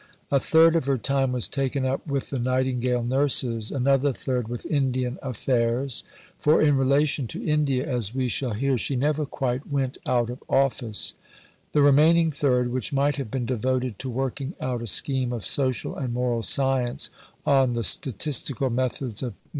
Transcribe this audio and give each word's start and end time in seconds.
A 0.31 0.39
third 0.39 0.75
of 0.75 0.85
her 0.87 0.97
time 0.97 1.31
was 1.31 1.47
taken 1.47 1.85
up 1.85 2.07
with 2.07 2.31
the 2.31 2.39
Nightingale 2.39 3.03
Nurses; 3.03 3.69
another 3.71 4.11
third 4.11 4.47
with 4.47 4.65
Indian 4.65 5.19
affairs 5.21 6.03
(for 6.39 6.59
in 6.59 6.75
relation 6.75 7.27
to 7.27 7.43
India, 7.47 7.85
as 7.87 8.11
we 8.11 8.27
shall 8.27 8.53
hear, 8.55 8.79
she 8.79 8.95
never 8.95 9.27
quite 9.27 9.71
"went 9.71 9.99
out 10.07 10.31
of 10.31 10.43
office"); 10.49 11.13
the 11.71 11.83
remaining 11.83 12.31
third, 12.31 12.71
which 12.71 12.91
might 12.91 13.17
have 13.17 13.29
been 13.29 13.45
devoted 13.45 13.99
to 13.99 14.09
working 14.09 14.55
out 14.59 14.81
a 14.81 14.87
scheme 14.87 15.31
of 15.31 15.45
social 15.45 15.95
and 15.95 16.15
moral 16.15 16.41
science 16.41 17.11
on 17.45 17.73
the 17.73 17.83
statistical 17.83 18.71
methods 18.71 19.21
of 19.21 19.33
M. 19.33 19.39